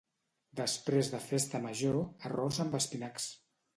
[0.59, 1.99] Després de festa major,
[2.31, 3.29] arròs amb espinacs.